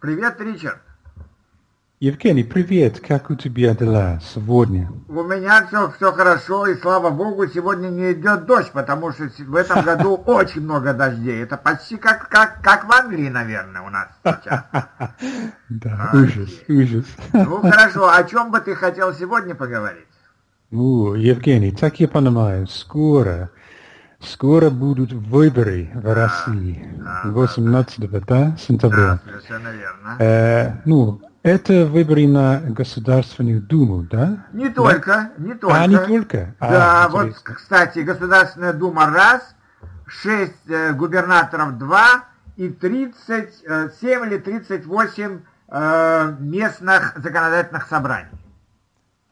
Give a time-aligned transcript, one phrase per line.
[0.00, 0.78] Привет, Ричард.
[2.00, 3.00] Евгений, привет.
[3.00, 4.90] Как у тебя дела сегодня?
[5.08, 9.54] У меня все, все хорошо, и слава богу, сегодня не идет дождь, потому что в
[9.54, 11.42] этом году очень много дождей.
[11.42, 14.64] Это почти как, как, как в Англии, наверное, у нас сейчас.
[15.68, 17.04] Да, ужас, ужас.
[17.34, 20.08] Ну хорошо, о чем бы ты хотел сегодня поговорить?
[20.70, 23.50] Ну, Евгений, так я понимаю, скоро,
[24.20, 26.86] скоро будут выборы в России.
[27.24, 29.18] 18 да, сентября.
[29.28, 30.24] Да.
[30.24, 34.46] Э, ну, это выборы на Государственную Думу, да?
[34.52, 35.76] Не только, не только.
[35.80, 36.54] А, не только?
[36.60, 37.54] Да, А, вот, интересно.
[37.54, 39.54] кстати, Государственная Дума раз,
[40.06, 42.24] шесть э, губернаторов два
[42.56, 48.28] и 37 или 38 э, местных законодательных собраний.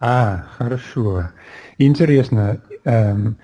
[0.01, 1.31] А, хорошо.
[1.77, 2.59] Интересно.
[2.84, 3.37] эм,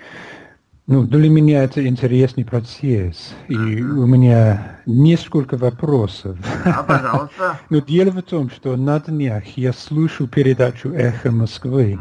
[0.87, 3.35] ну, для меня это интересный процесс.
[3.49, 6.37] И у меня несколько вопросов.
[6.65, 7.59] А, пожалуйста.
[7.71, 11.99] Но дело в том, что на днях я слушал передачу «Эхо Москвы».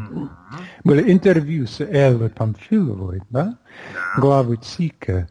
[0.84, 3.56] Было интервью с Эллой Памфиловой, да?
[4.18, 5.28] главой ЦИКа.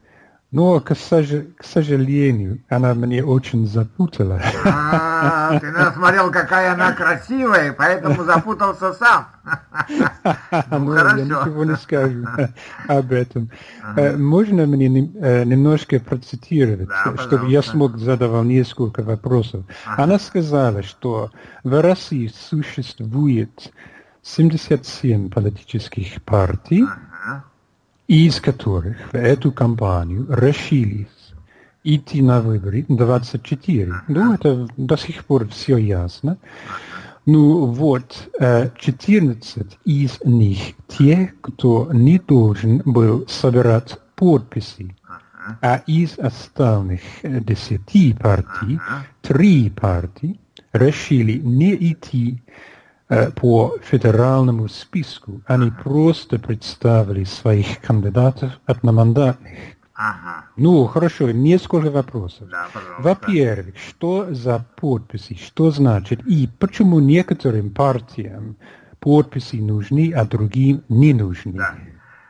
[0.54, 4.40] Но, к, сож- к сожалению, она мне очень запутала.
[4.64, 9.26] А, ты наверное, смотрел, какая она красивая, поэтому запутался сам.
[10.70, 11.18] Ну, Ну, я хорошо.
[11.26, 12.26] ничего не скажу
[12.88, 13.50] об этом.
[14.16, 15.14] Можно мне нем-
[15.50, 19.66] немножко процитировать, чтобы я смог задавать несколько вопросов?
[19.86, 21.32] Она сказала, что
[21.64, 23.72] в России существует
[24.22, 26.86] 77 политических партий.
[28.08, 31.08] Из которых в эту кампанию решились
[31.84, 33.94] идти на выборы 24.
[34.08, 36.38] Ну, это до сих пор все ясно.
[37.26, 44.96] Ну вот, э, 14 из них те, кто не должен был собирать подписи.
[45.62, 48.80] А из остальных э, 10 партий,
[49.22, 50.40] три партии
[50.74, 52.73] решили не идти э,
[53.36, 55.42] по федеральному списку.
[55.46, 59.58] Они просто представили своих кандидатов одномандатных.
[59.96, 60.46] Ага.
[60.58, 62.50] Ну, хорошо, несколько вопросов.
[62.50, 62.68] Да.
[62.98, 68.58] Во-первых, что за подписи, что значит, и почему некоторым партиям
[69.00, 71.54] подписи нужны, а другим не нужны?
[71.54, 71.76] Да.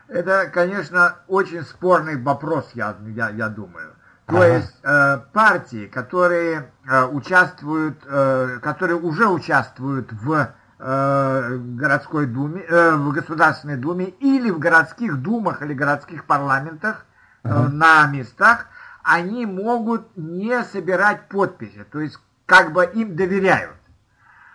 [0.09, 3.93] Это, конечно, очень спорный вопрос, я, я, я думаю.
[4.27, 4.47] То Ага.
[4.47, 10.53] есть э, партии, которые э, участвуют, э, которые уже участвуют в
[10.85, 17.05] э, городской думе, э, в Государственной думе или в городских думах или городских парламентах
[17.43, 17.69] э, Ага.
[17.69, 18.65] на местах,
[19.03, 23.75] они могут не собирать подписи, то есть как бы им доверяют.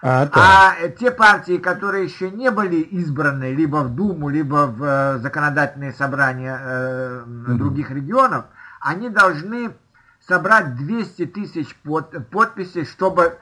[0.01, 0.75] А, да.
[0.85, 6.57] А те партии, которые еще не были избраны либо в Думу, либо в законодательные собрания
[6.61, 8.45] э, других регионов,
[8.81, 9.73] они должны
[10.27, 13.39] собрать 200 тысяч под- подписей, чтобы,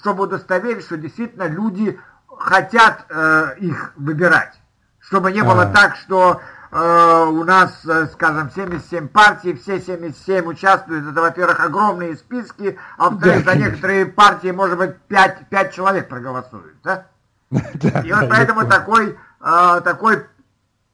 [0.00, 1.98] чтобы удостоверить, что действительно люди
[2.38, 4.60] хотят э, их выбирать.
[4.98, 5.66] Чтобы не было А.
[5.72, 11.06] так, что э, у нас, э, скажем, 77 партий, все 77 участвуют.
[11.08, 16.08] Это, во-первых, огромные списки, а во-вторых, Да, за некоторые партии, может быть, 5, 5 человек
[16.08, 16.76] проголосуют.
[16.82, 17.06] Да?
[17.50, 20.26] Да, И вот поэтому такой, э, такой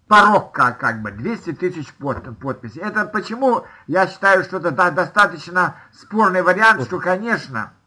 [0.09, 2.83] порог, как, как бы, 200 тысяч под- подписей.
[2.83, 7.80] Это почему я считаю, что это да- достаточно спорный вариант, что, конечно, э,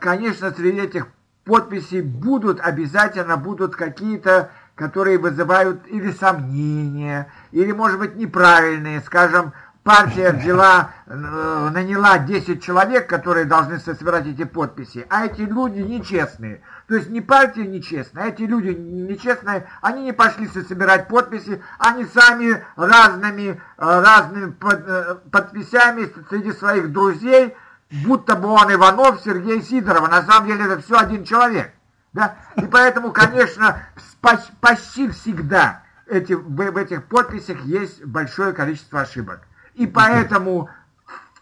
[0.00, 1.06] конечно, среди этих
[1.44, 9.52] подписей будут, обязательно будут какие-то, которые вызывают или сомнения, или, может быть, неправильные, скажем,
[9.82, 15.80] партия взяла, э, наняла 10 человек, которые должны со- собирать эти подписи, а эти люди
[15.80, 16.62] нечестные.
[16.88, 21.62] То есть не партия нечестная, а эти люди нечестные, они не пошли со- собирать подписи,
[21.78, 27.54] они сами разными, э, разными э, подписями среди своих друзей,
[28.02, 31.72] будто бы он Иванов, Сергей Сидоров, а на самом деле это все один человек.
[32.12, 32.36] Да?
[32.56, 33.82] И поэтому, конечно,
[34.20, 39.40] поч- почти всегда эти, в, этих подписях есть большое количество ошибок.
[39.74, 40.68] И поэтому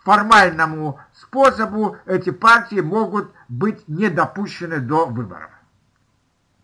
[0.05, 5.51] формальному способу эти партии могут быть не допущены до выборов.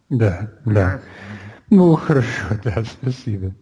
[0.09, 1.01] Да, да.
[1.71, 3.55] Ну, хорошо, да, спасибо.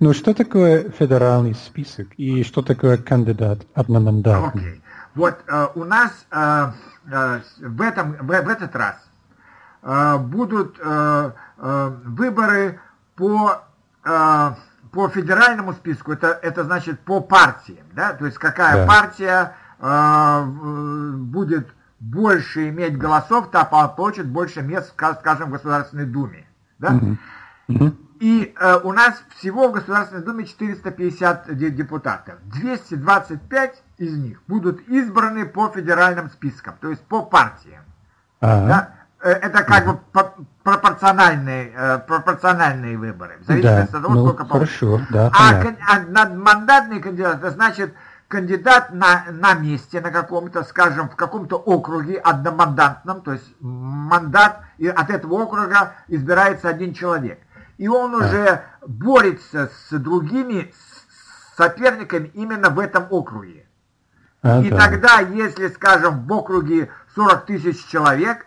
[0.00, 4.62] Ну, что такое федеральный список и что такое кандидат одномандатный?
[4.62, 4.82] Окей.
[5.18, 6.70] Вот э, у нас э,
[7.10, 8.94] э, в, этом, в, в этот раз
[9.82, 12.78] э, будут э, э, выборы
[13.16, 13.60] по,
[14.04, 14.50] э,
[14.92, 18.86] по федеральному списку, это, это значит по партиям, да, то есть какая Да.
[18.86, 21.66] партия э, будет
[21.98, 26.46] больше иметь голосов, та по- получит больше мест, ска- скажем, в Государственной Думе,
[26.78, 27.00] да.
[28.20, 32.36] И э, у нас всего в Государственной Думе 450 депутатов.
[32.44, 37.82] 225 из них будут избраны по федеральным спискам, то есть по партиям.
[38.40, 38.66] Ага.
[38.66, 38.98] Да?
[39.20, 40.00] Э, это как бы
[40.62, 43.38] пропорциональные, э, пропорциональные выборы.
[43.40, 47.94] В зависимости да, от того, ну, сколько хорошо, да, а, а мандатный кандидат, это значит
[48.28, 54.86] кандидат на, на месте, на каком-то, скажем, в каком-то округе одномандатном, то есть мандат, и
[54.86, 57.40] от этого округа избирается один человек.
[57.78, 60.72] И он уже борется с другими
[61.56, 63.67] соперниками именно в этом округе.
[64.42, 64.76] А, и да.
[64.76, 68.46] тогда, если, скажем, в округе 40 тысяч человек,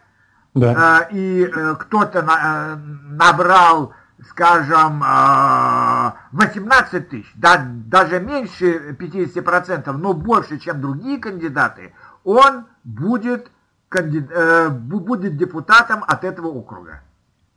[0.54, 1.08] да.
[1.10, 2.76] э, и э, кто-то на, э,
[3.10, 3.94] набрал,
[4.30, 11.94] скажем, э, 18 тысяч, да, даже меньше 50%, но больше, чем другие кандидаты,
[12.24, 13.52] он будет,
[13.90, 17.02] кандид, э, будет депутатом от этого округа.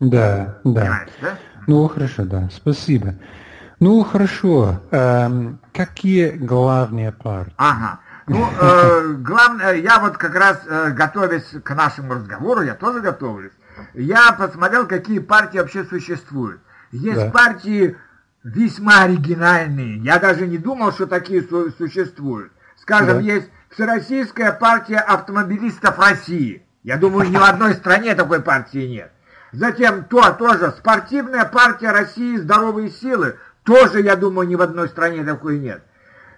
[0.01, 1.07] Да, да.
[1.21, 1.39] да?
[1.67, 3.15] Ну, хорошо, да, спасибо.
[3.81, 4.81] Ну, хорошо.
[4.91, 7.55] Эм, какие главные партии?
[7.57, 8.01] Ага.
[8.27, 13.53] Ну, э, главное, я вот как раз, э, готовясь к нашему разговору, я тоже готовлюсь,
[13.93, 16.61] я посмотрел, какие партии вообще существуют.
[16.91, 17.31] Есть да.
[17.31, 17.97] партии
[18.43, 19.99] весьма оригинальные.
[19.99, 22.53] Я даже не думал, что такие су существуют.
[22.77, 23.21] Скажем, да.
[23.21, 26.65] есть Всероссийская партия автомобилистов России.
[26.83, 29.11] Я думаю, ни в одной стране такой партии нет.
[29.53, 33.37] Затем то тоже спортивная партия России «Здоровые силы».
[33.65, 35.83] Тоже, я думаю, ни в одной стране такой нет.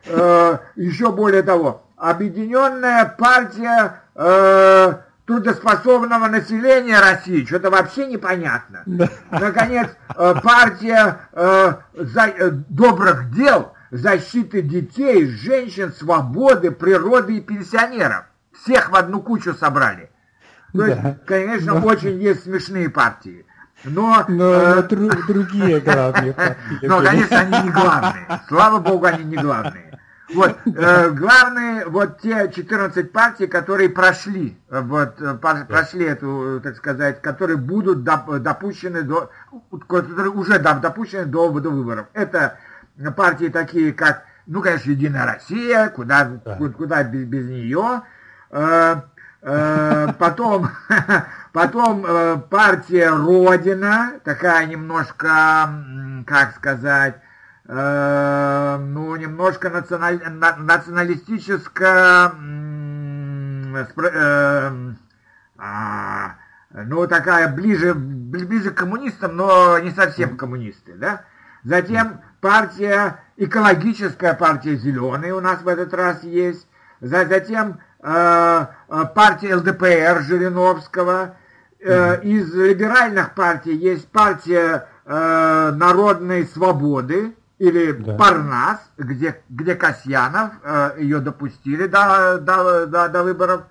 [0.09, 4.95] Э, еще более того, Объединенная партия э,
[5.25, 8.85] трудоспособного населения России, что-то вообще непонятно.
[9.31, 18.25] Наконец, э, партия э, за, э, добрых дел, защиты детей, женщин, свободы, природы и пенсионеров.
[18.53, 20.11] Всех в одну кучу собрали.
[20.75, 21.87] То есть, конечно, но...
[21.87, 23.47] очень есть смешные партии.
[23.85, 26.79] Но, но, э, но дру, другие главные партии.
[26.83, 28.41] Но, конечно, они не главные.
[28.49, 29.86] Слава богу, они не главные.
[30.35, 36.77] Вот, э, главные, вот те 14 партий, которые прошли, э, вот, э, прошли эту, так
[36.77, 39.31] сказать, которые будут доп, допущены до,
[39.87, 42.07] которые уже допущены до, до выборов.
[42.13, 42.59] Это
[43.17, 46.57] партии такие, как, ну, конечно, Единая Россия, куда, да.
[46.57, 48.03] куда без, без нее,
[48.51, 48.97] э,
[49.43, 50.71] э, потом,
[51.53, 55.71] потом э, партия Родина, такая немножко,
[56.27, 57.21] как сказать,
[57.69, 62.33] э, ну, немножко националь, на, националистическая,
[63.75, 64.71] э, э,
[66.85, 71.25] ну, такая ближе, ближе к коммунистам, но не совсем коммунисты, да?
[71.65, 76.69] Затем партия, экологическая партия «Зеленые» у нас в этот раз есть.
[77.01, 81.37] Затем э, э партия ЛДПР Жириновского.
[81.81, 88.17] Э, из либеральных партий есть партия э, Народной Свободы или да.
[88.17, 93.63] Парнас, где, где Касьянов, э, ее допустили до, до, до, до выборов,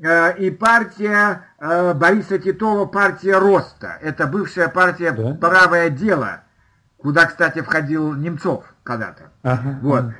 [0.00, 3.98] э, и партия э, Бориса Титова, партия Роста.
[4.00, 5.34] Это бывшая партия да?
[5.34, 6.42] «Правое дело»,
[6.98, 9.30] куда, кстати, входил Немцов когда-то.
[9.42, 10.00] Ага, вот.
[10.00, 10.14] Ага.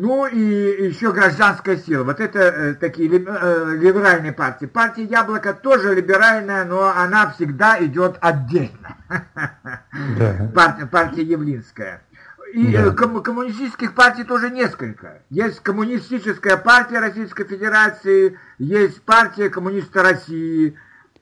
[0.00, 2.04] Ну и еще гражданская сила.
[2.04, 4.66] Вот это э, такие э, либеральные партии.
[4.66, 8.96] Партия Яблоко тоже либеральная, но она всегда идет отдельно.
[10.16, 10.50] Да.
[10.54, 12.02] Партия, партия Явлинская.
[12.54, 12.86] И да.
[12.86, 15.22] Э, ком коммунистических партий тоже несколько.
[15.30, 20.78] Есть коммунистическая партия Российской Федерации, есть партия коммуниста России,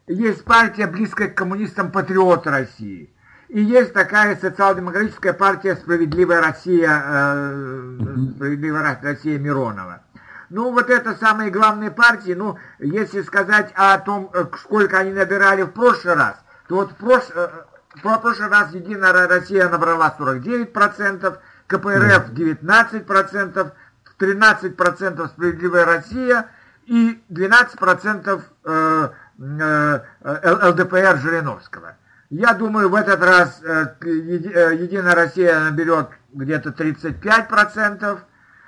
[0.06, 3.15] есть партия близкая к коммунистам Патриот России.
[3.48, 7.98] И есть такая социал-демократическая партия «Справедливая Россия», э,
[8.34, 10.02] «Справедливая Россия» Миронова.
[10.50, 12.32] Ну, вот это самые главные партии.
[12.32, 16.36] Ну, если сказать о том, э, сколько они набирали в прошлый раз,
[16.68, 17.22] то вот в, прош...
[17.34, 17.48] Э,
[17.94, 21.38] в прошлый раз Единая Россия набрала 49%,
[21.68, 23.72] КПРФ 19%,
[24.18, 26.48] 13% Справедливая Россия
[26.86, 31.96] и 12% э, э, э ЛДПР Жириновского.
[32.30, 38.18] Я думаю, в этот раз э, э, Единая Россия наберет где-то 35%.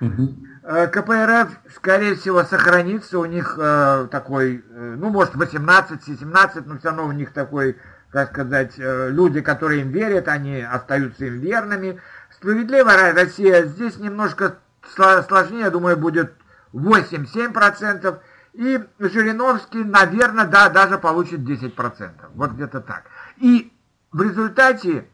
[0.01, 0.37] Угу.
[0.63, 3.19] Э, КПРФ, скорее всего, сохранится.
[3.19, 3.59] У них
[4.11, 7.77] такой, ну, может, 18-17, но все равно у них такой,
[8.11, 12.01] как сказать, люди, которые им верят, они остаются им верными.
[12.31, 14.59] Справедливая Россия здесь немножко
[14.95, 16.33] сложнее, я думаю, будет
[16.73, 18.21] 8-7%.
[18.55, 22.11] И Жириновский, наверное, да, даже получит 10%.
[22.35, 23.05] Вот где-то так.
[23.41, 23.73] И
[24.13, 25.07] в результате,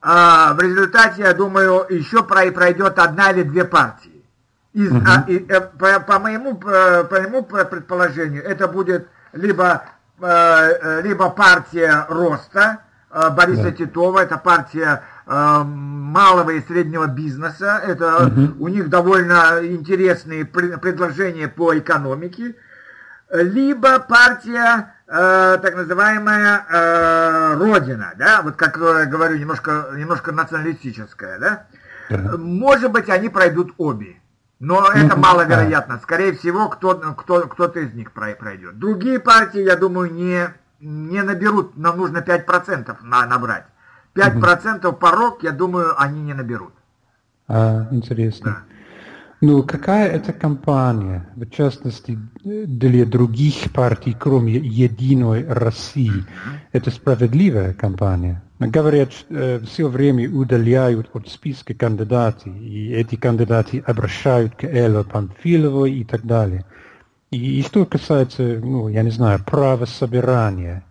[0.00, 4.24] а, в результате, я думаю, еще пройдет одна или две партии.
[4.72, 5.04] Из, угу.
[5.06, 9.84] а, и, э, по, по, моему, по, по моему предположению, это будет либо
[10.20, 13.72] э, либо партия роста э, Бориса да.
[13.72, 18.64] Титова, это партия э, малого и среднего бизнеса, это угу.
[18.64, 22.54] у них довольно интересные предложения по экономике,
[23.30, 31.38] либо партия э, так называемая э, Родина, да, вот как я говорю, немножко, немножко националистическая,
[31.38, 31.66] да,
[32.36, 34.16] может быть, они пройдут обе.
[34.60, 36.00] Но это маловероятно.
[36.02, 38.78] Скорее всего, кто, кто, кто-то из них пройдет.
[38.78, 40.48] Другие партии, я думаю, не,
[40.80, 41.76] не наберут.
[41.76, 43.66] Нам нужно 5% на, набрать.
[44.14, 44.96] 5% угу.
[44.96, 46.72] порог, я думаю, они не наберут.
[47.46, 48.64] А, интересно.
[48.68, 48.77] Да.
[49.40, 56.24] Ну, какая это кампания, в частности, для других партий, кроме «Единой России»?
[56.72, 58.42] Это справедливая кампания?
[58.58, 65.92] Говорят, э, все время удаляют от списка кандидатов, и эти кандидаты обращают к Элле Панфиловой
[65.92, 66.64] и так далее.
[67.30, 70.82] И, и что касается, ну, я не знаю, права собирания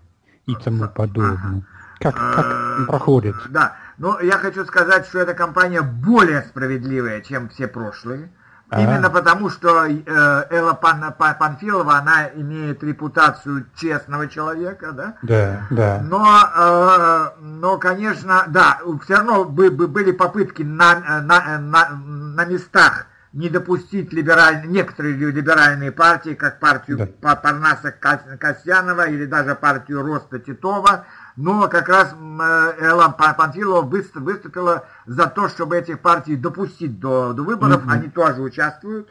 [0.45, 1.65] и тому подобное.
[1.99, 3.35] Как, как проходит?
[3.49, 8.29] Да, но я хочу сказать, что эта кампания более справедливая, чем все прошлые.
[8.69, 15.15] Именно потому, что э, Элла Пан, Панфилова, она имеет репутацию честного человека, да?
[15.21, 16.01] Да, да.
[16.03, 23.49] Но, э, но конечно, да, все равно были попытки на, на, на, на местах не
[23.49, 24.67] допустить либераль...
[24.67, 27.35] некоторые либеральные партии, как партию да.
[27.35, 31.05] Парнаса Касьянова или даже партию Роста Титова,
[31.37, 37.43] но как раз э, Элла Панфилова выступила за то, чтобы этих партий допустить до, до
[37.43, 37.91] выборов, mm-hmm.
[37.91, 39.07] они тоже участвуют.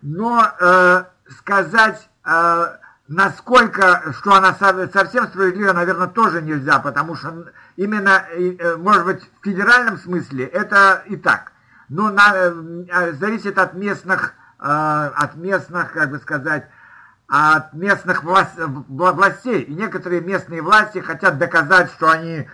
[0.00, 2.66] Но э, сказать, э,
[3.08, 9.44] насколько, что она совсем справедлива, наверное, тоже нельзя, потому что именно, э, может быть, в
[9.44, 11.50] федеральном смысле это и так.
[11.88, 16.68] Но на, э, зависит от местных, э, от местных, как бы сказать,
[17.28, 19.62] от местных властей.
[19.62, 22.48] И некоторые местные власти хотят доказать, что они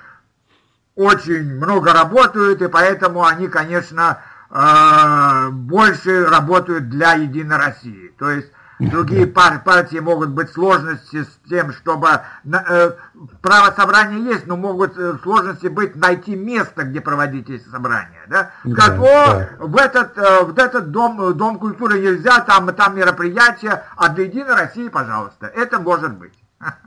[0.94, 8.14] очень много работают, и поэтому они, конечно, э, больше работают для Единой России.
[8.18, 8.50] То есть
[8.90, 12.08] Другие пар партии могут быть сложности с тем, чтобы...
[12.52, 12.92] Э,
[13.40, 18.22] право собрания есть, но могут э, сложности быть найти место, где проводить эти собрания.
[18.28, 18.50] Да?
[18.74, 19.48] Как, да, о, да.
[19.58, 24.54] в этот, э, в этот дом, дом культуры нельзя, там, там мероприятия, а для Единой
[24.54, 25.46] России, пожалуйста.
[25.46, 26.34] Это может быть.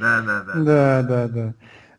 [0.00, 0.52] Да, да, да.
[0.54, 1.54] Да, да, да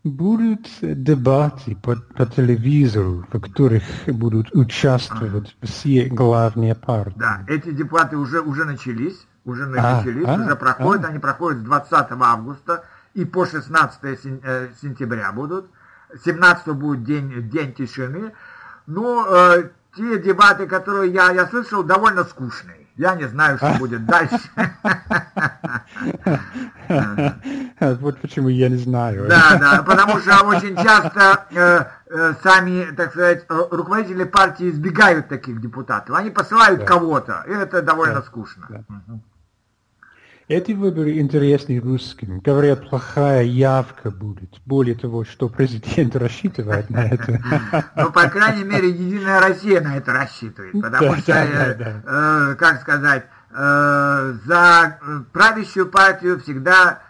[0.10, 7.18] будут дебаты по, по телевизору, в которых будут участвовать все главные партии.
[7.18, 11.08] Да, эти дебаты уже, уже начались, уже а, начались, а, уже проходят, а.
[11.10, 15.70] они проходят с 20 августа и по 16 э, сентября будут.
[16.26, 18.34] 17 будет день, день тишины.
[18.88, 22.88] Ну, э, те дебаты, которые я, я слышал, довольно скучные.
[23.00, 24.38] Я не знаю, что будет дальше.
[28.02, 29.28] Вот почему я не знаю.
[29.30, 35.30] Да, да, потому что очень часто э, э, сами, так сказать, э, руководители партии избегают
[35.30, 36.16] таких депутатов.
[36.16, 38.84] Они посылают кого-то, и это довольно скучно.
[40.50, 42.40] Эти выборы интересны русским.
[42.40, 44.60] Говорят, плохая явка будет.
[44.66, 47.40] Более того, что президент рассчитывает на это.
[47.96, 50.74] Ну, по крайней мере, Единая Россия на это рассчитывает.
[50.82, 55.00] Потому что, э, э, как сказать, э, за
[55.32, 57.04] правящую партию всегда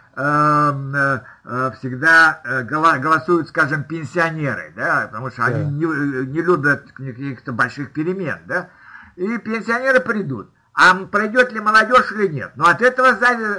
[1.78, 5.86] всегда голосуют, скажем, пенсионеры, да, потому что они не,
[6.26, 8.68] не любят каких-то больших перемен, да,
[9.16, 10.50] и пенсионеры придут.
[10.82, 12.52] А пройдет ли молодежь или нет?
[12.56, 13.14] Но от этого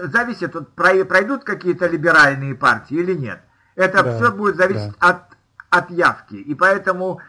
[0.07, 3.41] зависит, вот, пройдут какие-то либеральные партии или нет.
[3.75, 5.07] Это да, все будет зависеть да.
[5.07, 5.21] от,
[5.69, 6.33] от явки.
[6.33, 7.21] И поэтому,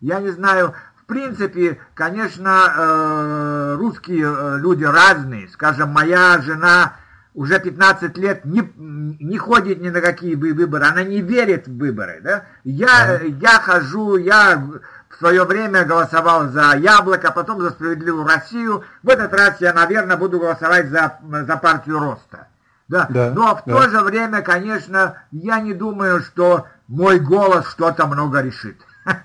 [0.00, 5.46] я не знаю, в принципе, конечно, э, русские э, люди разные.
[5.50, 6.96] Скажем, моя жена
[7.32, 12.20] уже 15 лет не, не ходит ни на какие выборы, она не верит в выборы.
[12.24, 12.46] Да?
[12.64, 14.60] Я, я хожу, я
[15.08, 18.84] в свое время голосовал за Яблоко, потом за Справедливую Россию.
[19.02, 22.48] В этот раз я, наверное, буду голосовать за, за партию Роста.
[22.88, 23.06] Да.
[23.10, 23.74] да Но в да.
[23.74, 28.76] то же время, конечно, я не думаю, что мой голос что-то много решит.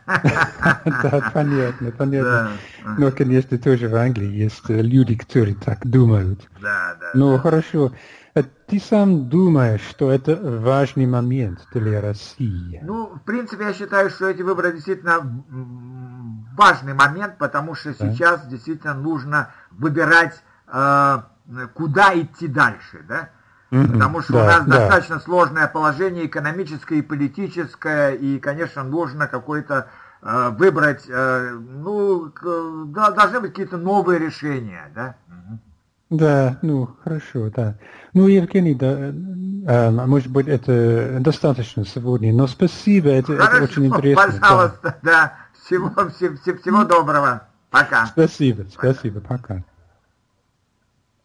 [0.86, 2.52] Да, понятно, понятно.
[2.98, 6.40] Но, конечно, тоже в Англии есть люди, которые так думают.
[6.62, 7.12] Да, да.
[7.14, 7.92] Ну, хорошо.
[8.36, 12.80] А ты сам думаешь, что это важный момент для России?
[12.84, 15.44] Ну, в принципе, я считаю, что эти выборы действительно
[16.58, 18.12] важный момент, потому что да.
[18.12, 21.20] сейчас действительно нужно выбирать, э,
[21.76, 23.30] куда идти дальше, да?
[23.70, 24.80] Потому что да, у нас да.
[24.80, 29.90] достаточно сложное положение экономическое и политическое, и, конечно, нужно какой-то
[30.22, 32.32] э, выбрать, э, ну,
[32.88, 35.18] да, должны быть какие-то новые решения, да?
[36.14, 37.76] Да, ну, хорошо, да.
[38.14, 43.88] Ну, Евгений, да, э, может быть, это достаточно сегодня, но спасибо, это, Хорошо, это очень
[43.88, 44.40] интересно.
[44.40, 45.34] пожалуйста, да.
[45.66, 47.48] Всего, всего, всего доброго.
[47.72, 48.06] Пока.
[48.06, 49.64] Спасибо, спасибо, пока.